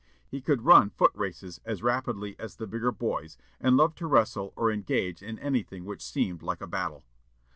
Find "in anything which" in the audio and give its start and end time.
5.21-6.01